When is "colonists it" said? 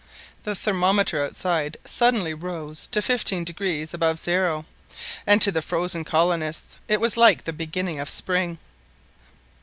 6.05-6.99